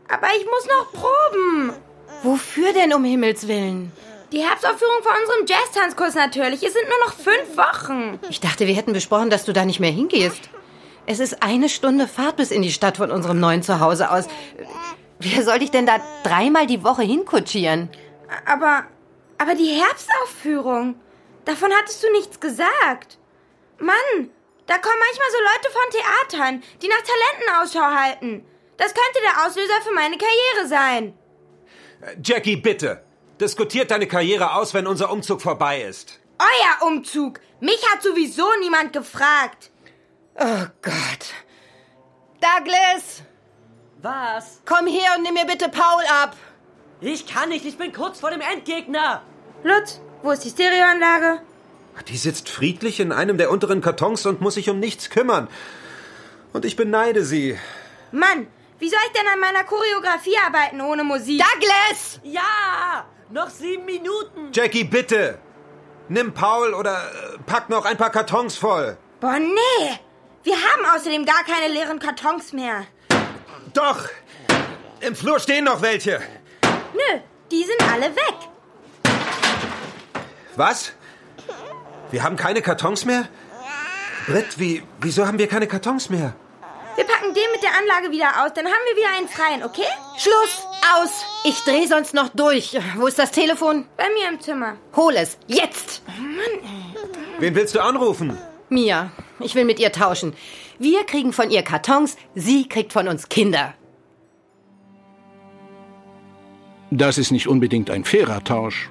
Aber 0.07 0.27
ich 0.37 0.45
muss 0.45 0.67
noch 0.67 0.91
proben. 0.91 1.73
Wofür 2.23 2.73
denn 2.73 2.93
um 2.93 3.03
Himmels 3.03 3.47
Willen? 3.47 3.91
Die 4.31 4.43
Herbstaufführung 4.43 5.01
von 5.01 5.13
unserem 5.21 5.45
Jazz-Tanzkurs 5.47 6.15
natürlich. 6.15 6.63
Es 6.63 6.73
sind 6.73 6.87
nur 6.87 7.05
noch 7.05 7.13
fünf 7.13 7.57
Wochen. 7.57 8.19
Ich 8.29 8.39
dachte, 8.39 8.67
wir 8.67 8.75
hätten 8.75 8.93
besprochen, 8.93 9.29
dass 9.29 9.45
du 9.45 9.53
da 9.53 9.65
nicht 9.65 9.79
mehr 9.79 9.91
hingehst. 9.91 10.49
Es 11.05 11.19
ist 11.19 11.41
eine 11.41 11.69
Stunde 11.69 12.07
Fahrt 12.07 12.35
bis 12.35 12.51
in 12.51 12.61
die 12.61 12.71
Stadt 12.71 12.97
von 12.97 13.09
unserem 13.09 13.39
neuen 13.39 13.63
Zuhause 13.63 14.11
aus. 14.11 14.27
Wer 15.19 15.43
soll 15.43 15.59
dich 15.59 15.71
denn 15.71 15.85
da 15.85 15.99
dreimal 16.23 16.67
die 16.67 16.83
Woche 16.83 17.01
hinkutschieren? 17.01 17.89
Aber, 18.45 18.83
aber 19.39 19.55
die 19.55 19.81
Herbstaufführung, 19.81 20.95
davon 21.49 21.71
hattest 21.73 22.03
du 22.03 22.11
nichts 22.11 22.39
gesagt. 22.39 23.17
Mann, 23.79 24.29
da 24.67 24.77
kommen 24.77 24.99
manchmal 24.99 25.31
so 25.31 25.37
Leute 25.51 25.69
von 25.71 25.91
Theatern, 25.91 26.63
die 26.81 26.87
nach 26.87 27.01
Talenten 27.01 27.61
Ausschau 27.61 27.99
halten. 28.01 28.45
Das 28.77 28.93
könnte 28.93 29.19
der 29.23 29.45
Auslöser 29.45 29.81
für 29.83 29.93
meine 29.93 30.17
Karriere 30.17 30.67
sein. 30.67 31.17
Jackie, 32.23 32.55
bitte. 32.55 33.03
Diskutiert 33.41 33.91
deine 33.91 34.07
Karriere 34.07 34.53
aus, 34.53 34.73
wenn 34.73 34.87
unser 34.87 35.11
Umzug 35.11 35.41
vorbei 35.41 35.81
ist. 35.81 36.19
Euer 36.39 36.87
Umzug. 36.87 37.39
Mich 37.59 37.81
hat 37.91 38.01
sowieso 38.03 38.45
niemand 38.61 38.93
gefragt. 38.93 39.71
Oh 40.35 40.65
Gott. 40.81 41.33
Douglas, 42.39 43.21
Was? 44.01 44.61
komm 44.65 44.87
her 44.87 45.11
und 45.17 45.23
nimm 45.23 45.33
mir 45.33 45.45
bitte 45.45 45.67
Paul 45.67 46.03
ab. 46.21 46.37
Ich 47.01 47.27
kann 47.27 47.49
nicht, 47.49 47.65
ich 47.65 47.77
bin 47.77 47.91
kurz 47.91 48.19
vor 48.21 48.31
dem 48.31 48.39
Endgegner. 48.39 49.23
Lutz, 49.63 49.99
wo 50.21 50.31
ist 50.31 50.43
die 50.43 50.49
Stereoanlage? 50.49 51.41
Die 52.07 52.17
sitzt 52.17 52.49
friedlich 52.49 52.99
in 52.99 53.11
einem 53.11 53.37
der 53.37 53.51
unteren 53.51 53.81
Kartons 53.81 54.25
und 54.25 54.41
muss 54.41 54.55
sich 54.55 54.69
um 54.69 54.79
nichts 54.79 55.09
kümmern. 55.09 55.47
Und 56.53 56.65
ich 56.65 56.75
beneide 56.75 57.23
sie. 57.23 57.57
Mann, 58.11 58.47
wie 58.79 58.89
soll 58.89 58.99
ich 59.07 59.19
denn 59.19 59.27
an 59.31 59.39
meiner 59.39 59.63
Choreografie 59.65 60.37
arbeiten 60.45 60.81
ohne 60.81 61.03
Musik? 61.03 61.41
Douglas! 61.41 62.19
Ja, 62.23 63.05
noch 63.29 63.49
sieben 63.49 63.85
Minuten. 63.85 64.51
Jackie, 64.53 64.85
bitte. 64.85 65.39
Nimm 66.07 66.33
Paul 66.33 66.73
oder 66.73 66.93
äh, 66.93 67.37
pack 67.45 67.69
noch 67.69 67.85
ein 67.85 67.97
paar 67.97 68.09
Kartons 68.09 68.57
voll. 68.57 68.97
Boah, 69.19 69.37
nee. 69.37 69.99
Wir 70.43 70.55
haben 70.55 70.95
außerdem 70.95 71.25
gar 71.25 71.43
keine 71.43 71.71
leeren 71.71 71.99
Kartons 71.99 72.53
mehr. 72.53 72.87
Doch. 73.73 74.07
Im 75.01 75.15
Flur 75.15 75.39
stehen 75.39 75.65
noch 75.65 75.81
welche. 75.81 76.19
Nö, 76.93 77.19
die 77.51 77.63
sind 77.63 77.81
alle 77.91 78.15
weg. 78.15 78.35
Was? 80.59 80.91
Wir 82.11 82.21
haben 82.21 82.35
keine 82.35 82.61
Kartons 82.61 83.05
mehr? 83.05 83.29
Britt, 84.27 84.59
wie, 84.59 84.83
wieso 84.99 85.25
haben 85.25 85.39
wir 85.39 85.47
keine 85.47 85.67
Kartons 85.67 86.09
mehr? 86.09 86.35
Wir 86.97 87.05
packen 87.05 87.33
den 87.33 87.49
mit 87.53 87.63
der 87.63 87.77
Anlage 87.79 88.11
wieder 88.11 88.43
aus, 88.43 88.51
dann 88.53 88.65
haben 88.65 88.83
wir 88.89 88.97
wieder 88.97 89.17
einen 89.17 89.29
freien, 89.29 89.63
okay? 89.63 89.87
Schluss, 90.17 90.67
aus. 90.97 91.25
Ich 91.45 91.63
dreh 91.63 91.85
sonst 91.85 92.13
noch 92.13 92.27
durch. 92.27 92.77
Wo 92.97 93.07
ist 93.07 93.17
das 93.17 93.31
Telefon? 93.31 93.85
Bei 93.95 94.09
mir 94.09 94.27
im 94.27 94.41
Zimmer. 94.41 94.75
Hol 94.97 95.13
es, 95.15 95.37
jetzt. 95.47 96.01
Wen 97.39 97.55
willst 97.55 97.75
du 97.75 97.79
anrufen? 97.79 98.37
Mia, 98.67 99.11
ich 99.39 99.55
will 99.55 99.63
mit 99.63 99.79
ihr 99.79 99.93
tauschen. 99.93 100.35
Wir 100.77 101.05
kriegen 101.05 101.31
von 101.31 101.51
ihr 101.51 101.63
Kartons, 101.63 102.17
sie 102.35 102.67
kriegt 102.67 102.91
von 102.91 103.07
uns 103.07 103.29
Kinder. 103.29 103.75
Das 106.91 107.17
ist 107.17 107.31
nicht 107.31 107.47
unbedingt 107.47 107.89
ein 107.89 108.03
fairer 108.03 108.43
Tausch. 108.43 108.89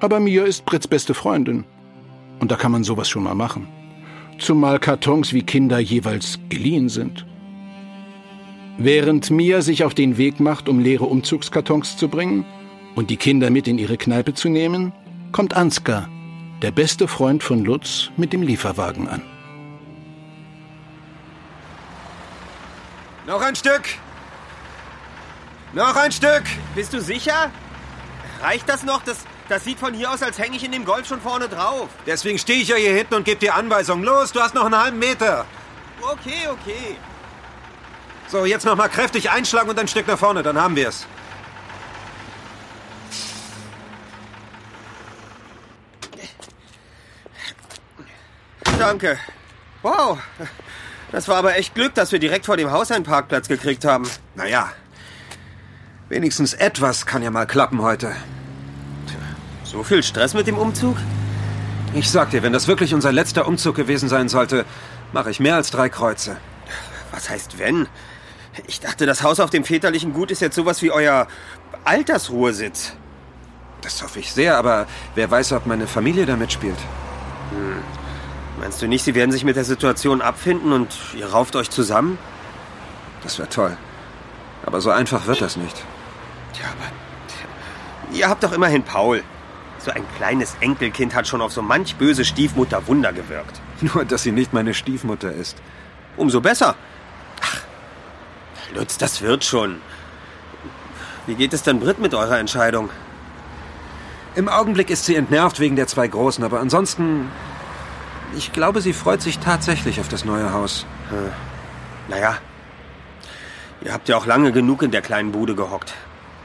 Aber 0.00 0.18
Mia 0.18 0.44
ist 0.44 0.64
Brits 0.64 0.88
beste 0.88 1.14
Freundin. 1.14 1.64
Und 2.40 2.50
da 2.50 2.56
kann 2.56 2.72
man 2.72 2.84
sowas 2.84 3.08
schon 3.08 3.22
mal 3.22 3.34
machen. 3.34 3.68
Zumal 4.38 4.78
Kartons 4.78 5.34
wie 5.34 5.42
Kinder 5.42 5.78
jeweils 5.78 6.38
geliehen 6.48 6.88
sind. 6.88 7.26
Während 8.78 9.30
Mia 9.30 9.60
sich 9.60 9.84
auf 9.84 9.92
den 9.92 10.16
Weg 10.16 10.40
macht, 10.40 10.68
um 10.68 10.80
leere 10.80 11.04
Umzugskartons 11.04 11.98
zu 11.98 12.08
bringen 12.08 12.46
und 12.94 13.10
die 13.10 13.18
Kinder 13.18 13.50
mit 13.50 13.68
in 13.68 13.76
ihre 13.76 13.98
Kneipe 13.98 14.32
zu 14.32 14.48
nehmen, 14.48 14.92
kommt 15.32 15.54
Ansgar, 15.54 16.08
der 16.62 16.70
beste 16.70 17.06
Freund 17.06 17.42
von 17.42 17.62
Lutz, 17.62 18.10
mit 18.16 18.32
dem 18.32 18.42
Lieferwagen 18.42 19.06
an. 19.06 19.20
Noch 23.26 23.42
ein 23.42 23.54
Stück. 23.54 23.82
Noch 25.74 25.94
ein 25.94 26.10
Stück. 26.10 26.44
Bist 26.74 26.94
du 26.94 27.00
sicher? 27.02 27.50
Reicht 28.42 28.68
das 28.68 28.82
noch? 28.82 29.02
Das, 29.04 29.26
das 29.50 29.64
sieht 29.64 29.80
von 29.80 29.92
hier 29.92 30.10
aus, 30.12 30.22
als 30.22 30.38
hänge 30.38 30.56
ich 30.56 30.64
in 30.64 30.70
dem 30.70 30.84
Golf 30.84 31.08
schon 31.08 31.20
vorne 31.20 31.48
drauf. 31.48 31.88
Deswegen 32.06 32.38
stehe 32.38 32.62
ich 32.62 32.68
ja 32.68 32.76
hier 32.76 32.92
hinten 32.92 33.14
und 33.14 33.24
gebe 33.24 33.40
dir 33.40 33.56
Anweisungen. 33.56 34.04
Los, 34.04 34.30
du 34.30 34.40
hast 34.40 34.54
noch 34.54 34.64
einen 34.64 34.78
halben 34.78 34.98
Meter. 35.00 35.44
Okay, 36.00 36.48
okay. 36.48 36.96
So, 38.28 38.44
jetzt 38.44 38.64
noch 38.64 38.76
mal 38.76 38.88
kräftig 38.88 39.28
einschlagen 39.28 39.68
und 39.68 39.76
ein 39.76 39.88
Stück 39.88 40.06
nach 40.06 40.18
vorne, 40.18 40.44
dann 40.44 40.56
haben 40.56 40.76
wir 40.76 40.88
es. 40.88 41.04
Danke. 48.78 49.18
Wow. 49.82 50.18
Das 51.10 51.26
war 51.26 51.38
aber 51.38 51.56
echt 51.56 51.74
Glück, 51.74 51.94
dass 51.94 52.12
wir 52.12 52.20
direkt 52.20 52.46
vor 52.46 52.56
dem 52.56 52.70
Haus 52.70 52.92
einen 52.92 53.04
Parkplatz 53.04 53.48
gekriegt 53.48 53.84
haben. 53.84 54.08
Naja, 54.36 54.70
wenigstens 56.08 56.54
etwas 56.54 57.04
kann 57.04 57.24
ja 57.24 57.32
mal 57.32 57.46
klappen 57.48 57.82
heute. 57.82 58.14
So 59.70 59.84
viel 59.84 60.02
Stress 60.02 60.34
mit 60.34 60.48
dem 60.48 60.58
Umzug? 60.58 60.96
Ich 61.94 62.10
sag 62.10 62.30
dir, 62.30 62.42
wenn 62.42 62.52
das 62.52 62.66
wirklich 62.66 62.92
unser 62.92 63.12
letzter 63.12 63.46
Umzug 63.46 63.76
gewesen 63.76 64.08
sein 64.08 64.28
sollte, 64.28 64.64
mache 65.12 65.30
ich 65.30 65.38
mehr 65.38 65.54
als 65.54 65.70
drei 65.70 65.88
Kreuze. 65.88 66.38
Was 67.12 67.30
heißt 67.30 67.60
wenn? 67.60 67.86
Ich 68.66 68.80
dachte, 68.80 69.06
das 69.06 69.22
Haus 69.22 69.38
auf 69.38 69.50
dem 69.50 69.62
väterlichen 69.62 70.12
Gut 70.12 70.32
ist 70.32 70.40
jetzt 70.40 70.56
sowas 70.56 70.82
wie 70.82 70.90
euer 70.90 71.28
Altersruhesitz. 71.84 72.94
Das 73.82 74.02
hoffe 74.02 74.18
ich 74.18 74.32
sehr, 74.32 74.56
aber 74.56 74.88
wer 75.14 75.30
weiß, 75.30 75.52
ob 75.52 75.66
meine 75.66 75.86
Familie 75.86 76.26
da 76.26 76.34
mitspielt. 76.34 76.78
Meinst 78.58 78.82
du 78.82 78.88
nicht, 78.88 79.04
sie 79.04 79.14
werden 79.14 79.30
sich 79.30 79.44
mit 79.44 79.54
der 79.54 79.64
Situation 79.64 80.20
abfinden 80.20 80.72
und 80.72 80.92
ihr 81.16 81.30
rauft 81.30 81.54
euch 81.54 81.70
zusammen? 81.70 82.18
Das 83.22 83.38
wäre 83.38 83.48
toll. 83.48 83.76
Aber 84.66 84.80
so 84.80 84.90
einfach 84.90 85.28
wird 85.28 85.40
das 85.40 85.56
nicht. 85.56 85.84
Tja, 86.54 86.66
aber 86.66 88.16
ihr 88.16 88.28
habt 88.28 88.42
doch 88.42 88.52
immerhin 88.52 88.82
Paul. 88.82 89.22
So 89.82 89.90
ein 89.90 90.04
kleines 90.16 90.56
Enkelkind 90.60 91.14
hat 91.14 91.26
schon 91.26 91.40
auf 91.40 91.52
so 91.52 91.62
manch 91.62 91.96
böse 91.96 92.24
Stiefmutter 92.24 92.86
Wunder 92.86 93.12
gewirkt. 93.12 93.60
Nur, 93.80 94.04
dass 94.04 94.22
sie 94.22 94.32
nicht 94.32 94.52
meine 94.52 94.74
Stiefmutter 94.74 95.32
ist. 95.32 95.56
Umso 96.16 96.40
besser. 96.40 96.74
Ach, 97.42 97.62
Lutz, 98.74 98.98
das 98.98 99.22
wird 99.22 99.44
schon. 99.44 99.80
Wie 101.26 101.34
geht 101.34 101.54
es 101.54 101.62
denn 101.62 101.80
Britt 101.80 101.98
mit 101.98 102.14
eurer 102.14 102.38
Entscheidung? 102.38 102.90
Im 104.34 104.48
Augenblick 104.48 104.90
ist 104.90 105.06
sie 105.06 105.16
entnervt 105.16 105.60
wegen 105.60 105.76
der 105.76 105.86
zwei 105.86 106.08
Großen, 106.08 106.44
aber 106.44 106.60
ansonsten. 106.60 107.30
Ich 108.36 108.52
glaube, 108.52 108.80
sie 108.80 108.92
freut 108.92 109.22
sich 109.22 109.40
tatsächlich 109.40 109.98
auf 109.98 110.08
das 110.08 110.24
neue 110.24 110.52
Haus. 110.52 110.86
Naja, 112.08 112.38
ihr 113.80 113.92
habt 113.92 114.08
ja 114.08 114.16
auch 114.16 114.26
lange 114.26 114.52
genug 114.52 114.82
in 114.82 114.92
der 114.92 115.02
kleinen 115.02 115.32
Bude 115.32 115.56
gehockt. 115.56 115.94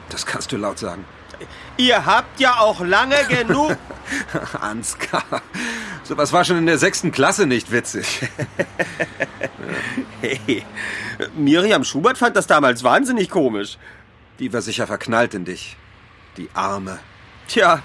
Das 0.09 0.25
kannst 0.25 0.51
du 0.51 0.57
laut 0.57 0.79
sagen. 0.79 1.05
Ihr 1.77 2.05
habt 2.05 2.39
ja 2.39 2.59
auch 2.59 2.81
lange 2.81 3.17
genug. 3.29 3.77
Ansgar, 4.59 5.23
sowas 6.03 6.31
war 6.31 6.45
schon 6.45 6.57
in 6.57 6.65
der 6.65 6.77
sechsten 6.77 7.11
Klasse 7.11 7.47
nicht 7.47 7.71
witzig. 7.71 8.21
hey, 10.21 10.63
Miriam 11.35 11.83
Schubert 11.83 12.17
fand 12.17 12.35
das 12.35 12.47
damals 12.47 12.83
wahnsinnig 12.83 13.29
komisch. 13.29 13.77
Die 14.39 14.51
war 14.53 14.61
sicher 14.61 14.85
verknallt 14.85 15.33
in 15.33 15.45
dich. 15.45 15.77
Die 16.37 16.49
Arme. 16.53 16.99
Tja, 17.47 17.81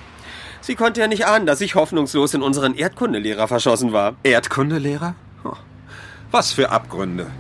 sie 0.61 0.75
konnte 0.75 1.01
ja 1.01 1.07
nicht 1.07 1.27
ahnen, 1.27 1.47
dass 1.47 1.61
ich 1.61 1.75
hoffnungslos 1.75 2.35
in 2.35 2.43
unseren 2.43 2.75
Erdkundelehrer 2.75 3.49
verschossen 3.49 3.93
war. 3.93 4.17
Erdkundelehrer? 4.25 5.15
Oh, 5.45 5.57
was 6.31 6.53
für 6.53 6.71
Abgründe. 6.71 7.31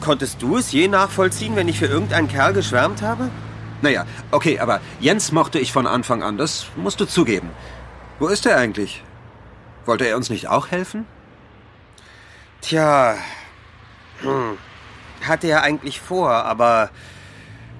Konntest 0.00 0.42
du 0.42 0.56
es 0.56 0.72
je 0.72 0.88
nachvollziehen, 0.88 1.54
wenn 1.56 1.68
ich 1.68 1.78
für 1.78 1.86
irgendeinen 1.86 2.28
Kerl 2.28 2.52
geschwärmt 2.52 3.02
habe? 3.02 3.30
Naja, 3.84 4.06
okay, 4.30 4.60
aber 4.60 4.80
Jens 4.98 5.30
mochte 5.30 5.58
ich 5.58 5.70
von 5.70 5.86
Anfang 5.86 6.22
an, 6.22 6.38
das 6.38 6.68
musst 6.74 7.00
du 7.00 7.04
zugeben. 7.04 7.50
Wo 8.18 8.28
ist 8.28 8.46
er 8.46 8.56
eigentlich? 8.56 9.04
Wollte 9.84 10.06
er 10.06 10.16
uns 10.16 10.30
nicht 10.30 10.48
auch 10.48 10.70
helfen? 10.70 11.04
Tja, 12.62 13.14
hm. 14.22 14.56
hatte 15.28 15.48
er 15.48 15.62
eigentlich 15.64 16.00
vor, 16.00 16.30
aber 16.30 16.88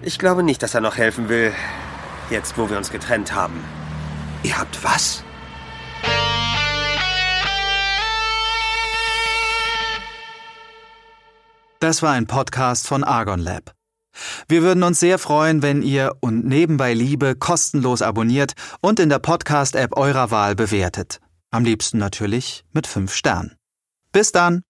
ich 0.02 0.18
glaube 0.18 0.42
nicht, 0.42 0.62
dass 0.62 0.74
er 0.74 0.82
noch 0.82 0.98
helfen 0.98 1.30
will, 1.30 1.54
jetzt 2.28 2.58
wo 2.58 2.68
wir 2.68 2.76
uns 2.76 2.90
getrennt 2.90 3.34
haben. 3.34 3.64
Ihr 4.42 4.58
habt 4.58 4.84
was? 4.84 5.24
Das 11.80 12.02
war 12.02 12.12
ein 12.12 12.26
Podcast 12.26 12.86
von 12.86 13.04
Argon 13.04 13.40
Lab. 13.40 13.73
Wir 14.48 14.62
würden 14.62 14.82
uns 14.82 15.00
sehr 15.00 15.18
freuen, 15.18 15.62
wenn 15.62 15.82
ihr 15.82 16.16
und 16.20 16.44
nebenbei 16.44 16.94
Liebe 16.94 17.34
kostenlos 17.34 18.02
abonniert 18.02 18.52
und 18.80 19.00
in 19.00 19.08
der 19.08 19.18
Podcast-App 19.18 19.96
eurer 19.96 20.30
Wahl 20.30 20.54
bewertet. 20.54 21.20
Am 21.50 21.64
liebsten 21.64 21.98
natürlich 21.98 22.64
mit 22.72 22.86
5 22.86 23.14
Sternen. 23.14 23.56
Bis 24.12 24.32
dann! 24.32 24.62